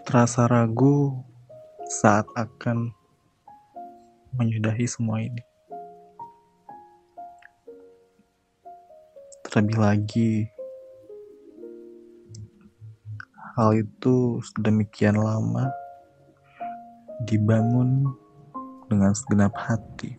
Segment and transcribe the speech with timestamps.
[0.00, 1.20] terasa ragu
[1.84, 2.94] saat akan
[4.32, 5.42] menyudahi semua ini.
[9.44, 10.32] Terlebih lagi,
[13.58, 15.68] hal itu sedemikian lama
[17.26, 18.08] dibangun
[18.88, 20.16] dengan segenap hati.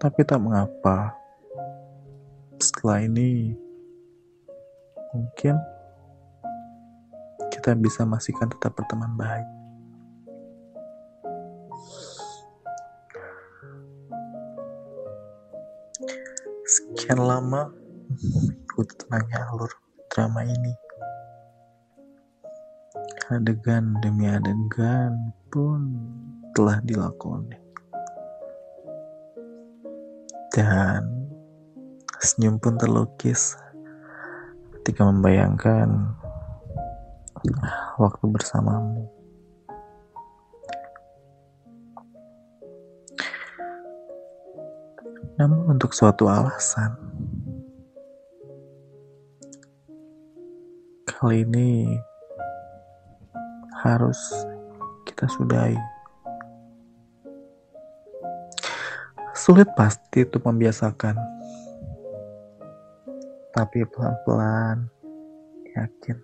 [0.00, 1.12] Tapi tak mengapa,
[2.60, 3.52] setelah ini
[5.10, 5.58] mungkin
[7.50, 9.48] kita bisa masihkan tetap berteman baik.
[16.70, 17.74] Sekian lama
[18.70, 19.72] ikuti tenangnya alur
[20.06, 20.74] drama ini.
[23.30, 25.98] Adegan demi adegan pun
[26.54, 27.58] telah dilakoni.
[30.50, 31.30] Dan
[32.18, 33.54] senyum pun terlukis
[34.90, 36.18] ketika membayangkan
[37.94, 39.06] waktu bersamamu.
[45.38, 46.98] Namun untuk suatu alasan,
[51.06, 51.94] kali ini
[53.86, 54.18] harus
[55.06, 55.78] kita sudahi.
[59.38, 61.14] Sulit pasti untuk membiasakan,
[63.50, 64.86] tapi pelan-pelan
[65.74, 66.18] yakin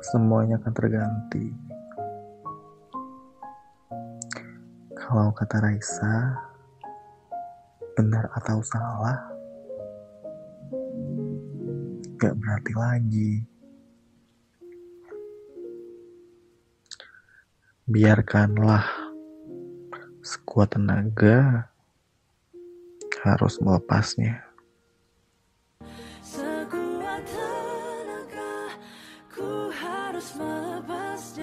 [0.00, 1.46] semuanya akan terganti.
[4.96, 6.38] Kalau kata Raisa,
[7.98, 9.18] benar atau salah,
[12.16, 13.32] gak berarti lagi.
[17.90, 18.86] Biarkanlah
[20.22, 21.66] sekuat tenaga
[23.26, 24.49] harus melepasnya.
[30.20, 31.39] push my past